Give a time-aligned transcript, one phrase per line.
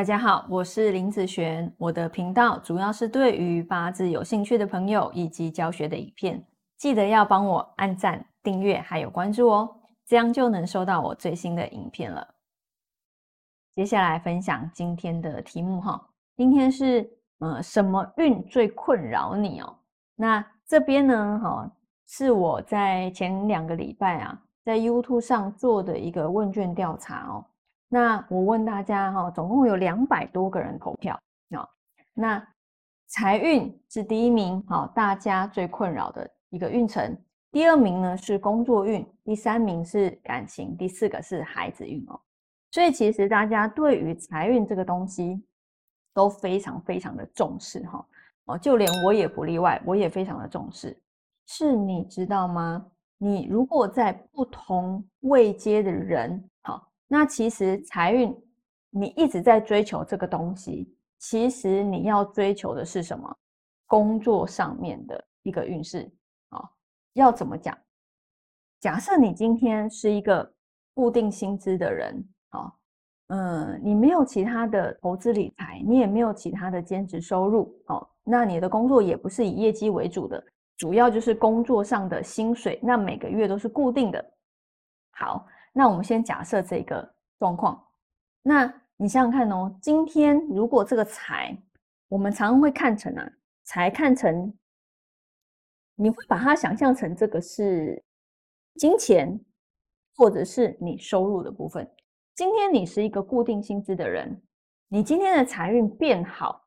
[0.00, 1.70] 大家好，我是林子璇。
[1.76, 6.42] 我的频道主要是对于八字有兴趣的朋友以及教学的影片，
[6.78, 12.26] 记得要帮我按赞、订阅还有关注哦，这样就能收到我最新的影片了。
[13.74, 16.02] 接下来分享今天的题目哈，
[16.34, 17.06] 今天是
[17.40, 19.76] 呃什么运最困扰你哦？
[20.16, 21.70] 那这边呢哈，
[22.06, 27.44] 是我在前两个礼拜啊，在 YouTube 上做的一个问卷调查哦。
[27.92, 31.68] 那我问大家哈，总共有两百多个人投票啊。
[32.14, 32.40] 那
[33.08, 37.18] 财运是第一名，好，大家最困扰的一个运程。
[37.50, 42.20] 第二名呢是工作运，第三名是感情，第四个是孩子运哦。
[42.70, 45.42] 所以其实大家对于财运这个东西
[46.14, 48.06] 都非常非常的重视哈。
[48.44, 50.96] 哦，就连我也不例外，我也非常的重视。
[51.46, 52.86] 是你知道吗？
[53.18, 56.88] 你如果在不同位阶的人，好。
[57.12, 58.32] 那其实财运，
[58.90, 63.36] 你一直在追求这个东西，其实你要追求的是什么？
[63.88, 66.08] 工作上面的一个运势
[66.50, 66.62] 啊，
[67.14, 67.76] 要怎么讲？
[68.78, 70.54] 假设你今天是一个
[70.94, 72.72] 固定薪资的人啊，
[73.26, 80.40] 嗯，你没有其他的投资理财，你也没有其他的兼职收入哦，那你的工作也不是以业绩为主的，
[80.76, 84.24] 主要就是工作上的薪水，那每个月都是固定的。
[85.10, 85.44] 好。
[85.72, 87.86] 那我们先假设这个状况，
[88.42, 91.56] 那你想想看哦，今天如果这个财，
[92.08, 93.32] 我们常常会看成啊，
[93.62, 94.52] 财看成，
[95.94, 98.02] 你会把它想象成这个是
[98.74, 99.40] 金钱，
[100.16, 101.88] 或者是你收入的部分。
[102.34, 104.42] 今天你是一个固定薪资的人，
[104.88, 106.66] 你今天的财运变好，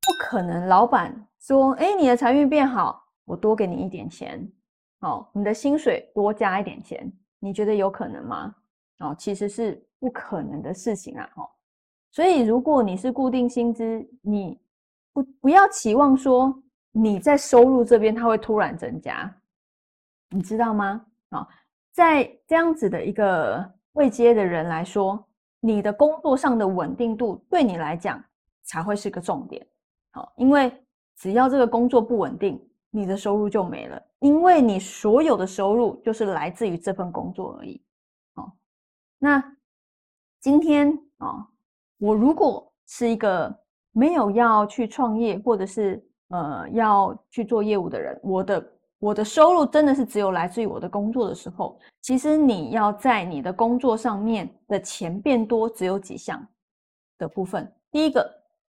[0.00, 4.50] 不可能老板说，哎，你的财运变好，我多给你一点钱，
[4.98, 7.12] 哦，你的薪水多加一点钱。
[7.40, 8.54] 你觉得有可能吗？
[9.00, 11.28] 哦，其实是不可能的事情啊！
[11.36, 11.48] 哦，
[12.12, 14.60] 所以如果你是固定薪资，你
[15.12, 16.62] 不不要期望说
[16.92, 19.34] 你在收入这边它会突然增加，
[20.28, 21.04] 你知道吗？
[21.30, 21.48] 啊，
[21.92, 25.26] 在这样子的一个未接的人来说，
[25.60, 28.22] 你的工作上的稳定度对你来讲
[28.62, 29.66] 才会是个重点。
[30.12, 30.72] 好，因为
[31.16, 32.64] 只要这个工作不稳定。
[32.92, 37.82] 你的收入就没了，因为你所有的收入就是来自于这份工作而已。
[38.34, 38.52] 哦，
[39.18, 39.42] 那
[40.40, 41.46] 今天啊，
[41.98, 43.54] 我如果是一个
[43.92, 56.46] 没有要去创业或者是呃要去做业务的人，我的我的收入真的是只有来自于我的工作的时候，其实你要在你的工作上面的钱变多，只有几项
[57.16, 57.70] 的部分。
[57.90, 58.22] 第一个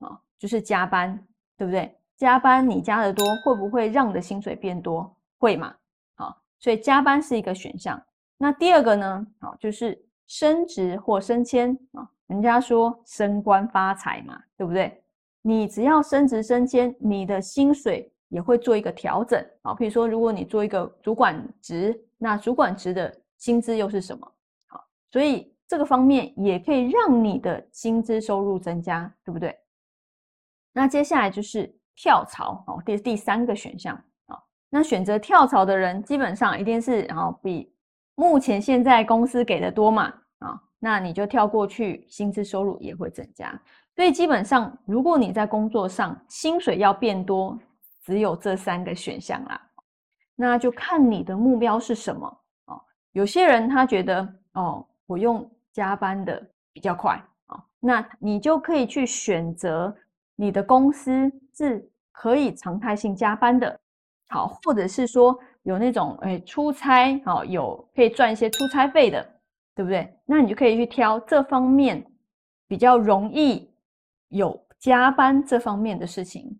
[0.00, 1.18] 啊，就是加班，
[1.56, 1.94] 对不对？
[2.16, 5.16] 加班你加的多，会不会让你的薪水变多？
[5.38, 5.74] 会嘛？
[6.16, 8.00] 好，所以加班是一个选项。
[8.36, 9.26] 那第二个呢？
[9.40, 12.08] 好，就是升职或升迁啊。
[12.26, 15.02] 人家说升官发财嘛，对不对？
[15.42, 19.74] 你只要升职升迁，你的薪水也会做一个调整啊。
[19.74, 24.32] 比如说，如果你做一个主管职，那主管职的薪资又是什么？
[24.66, 29.56] 好，所以这个方面也可以让你的薪资收入增加，对不对？
[30.72, 31.74] 那接下来就是。
[32.00, 34.00] 跳槽哦，第第三个选项，
[34.70, 37.72] 那选择跳槽的人基本上一定是啊比
[38.14, 43.60] 目前现在公司给的多嘛啊，那你就跳过去，薪资收入也会增加。
[43.96, 47.58] 所以基本上，如果你在工作上薪水要变多，
[48.04, 49.60] 只有这三个选项啦。
[50.36, 52.80] 那就看你的目标是什么哦。
[53.12, 56.40] 有些人他觉得哦，我用加班的
[56.72, 59.96] 比较快啊，那你就可以去选择。
[60.40, 63.76] 你的公司是可以常态性加班的，
[64.28, 69.22] 好，或者是说有那种诶出差，好有可以赚一些出差费的，
[69.74, 70.14] 对不对？
[70.26, 72.04] 那你就可以去挑这方面
[72.66, 73.70] 比较容易
[74.28, 76.58] 有加班这方面的事情，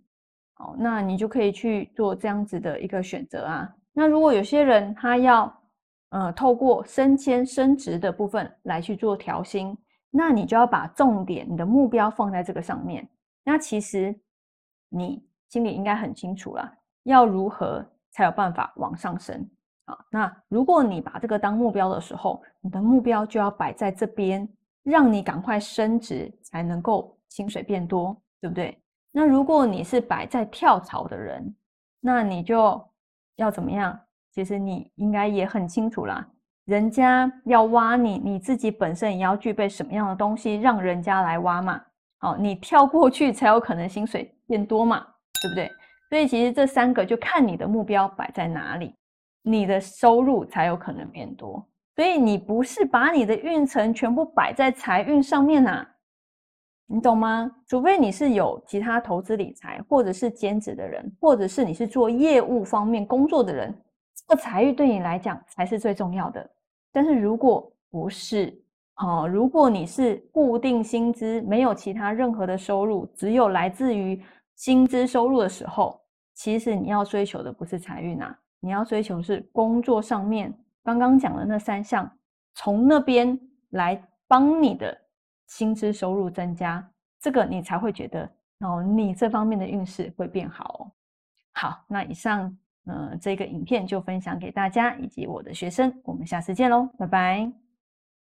[0.55, 3.75] 好，那你就可以去做这样子的一个选择啊。
[3.93, 5.63] 那如果有些人他要
[6.11, 9.77] 呃透过升迁升职的部分来去做调薪，
[10.11, 13.07] 那你就要把重点你的目标放在这个上面。
[13.45, 14.19] 那其实
[14.89, 16.73] 你心里应该很清楚了，
[17.09, 19.49] 要如何才有办法往上升
[19.87, 19.99] 啊？
[20.11, 24.47] 那如果你把这个当目标的时候，你的目标就要摆在这边，
[24.83, 28.79] 让你赶快升职，才能够薪水变多，对不对？
[29.11, 31.55] 那如果你是摆在跳槽的人，
[32.01, 32.81] 那你就
[33.37, 33.99] 要怎么样？
[34.31, 36.29] 其实你应该也很清楚啦，
[36.67, 41.81] 人家要挖你，你自己本身也要具备什么样的东西，让人家来挖嘛。
[42.19, 44.99] 好，你跳过去才有可能薪水变多嘛，
[45.43, 45.71] 对不对？
[46.09, 48.95] 所以其实这三个就看你的目标摆在哪里，
[49.43, 51.65] 你的收入才有可能变多。
[51.97, 55.85] 所以你不是把你的运程全部摆在财运上面呐，
[56.87, 57.51] 你懂吗？
[57.67, 63.75] 除非你是有其他投资理财，或者是兼职的人，或者是你是做业务方面工作的人，
[64.15, 66.49] 这个财运对你来讲才是最重要的。
[66.93, 68.57] 但是如果不是，
[68.97, 74.23] 哦，如果你是固定薪资，没有其他任何的收入，只有来自于
[74.59, 76.01] 薪资收入的时候，
[76.35, 80.53] 其实你要追求的不是财运啊，你要追求是工作上面
[80.83, 82.11] 刚刚讲的那三项，
[82.55, 83.39] 从那边
[83.71, 84.97] 来帮你的
[85.47, 86.87] 薪资收入增加，
[87.21, 88.29] 这个你才会觉得
[88.59, 90.93] 哦，你这方面的运势会变好哦。
[91.53, 92.57] 好，那以上
[92.87, 97.68] 呃这个影片就分享给大家以及我的学生，我们下次见喽，拜拜。